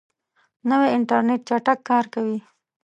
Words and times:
نوی 0.69 0.89
انټرنیټ 0.97 1.41
چټک 1.47 1.79
کار 1.89 2.05
کوي 2.13 2.37